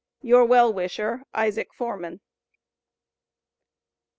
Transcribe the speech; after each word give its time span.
Your 0.23 0.45
well 0.45 0.73
wisher, 0.73 1.21
ISAAC 1.35 1.75
FORMAN. 1.75 2.21